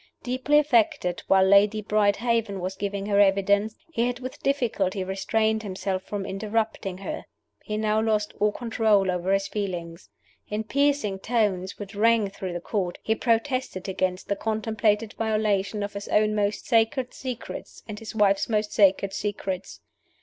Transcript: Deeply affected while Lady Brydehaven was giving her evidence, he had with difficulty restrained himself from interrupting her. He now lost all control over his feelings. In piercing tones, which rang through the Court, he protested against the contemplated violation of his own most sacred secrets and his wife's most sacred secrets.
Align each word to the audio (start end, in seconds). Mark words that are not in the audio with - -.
Deeply 0.23 0.57
affected 0.57 1.21
while 1.27 1.43
Lady 1.43 1.79
Brydehaven 1.79 2.59
was 2.59 2.75
giving 2.75 3.05
her 3.05 3.19
evidence, 3.19 3.75
he 3.93 4.07
had 4.07 4.19
with 4.19 4.41
difficulty 4.41 5.03
restrained 5.03 5.61
himself 5.61 6.01
from 6.01 6.25
interrupting 6.25 6.97
her. 6.97 7.25
He 7.63 7.77
now 7.77 8.01
lost 8.01 8.33
all 8.39 8.51
control 8.51 9.11
over 9.11 9.31
his 9.31 9.47
feelings. 9.47 10.09
In 10.49 10.63
piercing 10.63 11.19
tones, 11.19 11.77
which 11.77 11.93
rang 11.93 12.31
through 12.31 12.53
the 12.53 12.59
Court, 12.59 12.97
he 13.03 13.13
protested 13.13 13.87
against 13.87 14.27
the 14.27 14.35
contemplated 14.35 15.13
violation 15.19 15.83
of 15.83 15.93
his 15.93 16.07
own 16.07 16.33
most 16.33 16.65
sacred 16.65 17.13
secrets 17.13 17.83
and 17.87 17.99
his 17.99 18.15
wife's 18.15 18.49
most 18.49 18.73
sacred 18.73 19.13
secrets. 19.13 19.81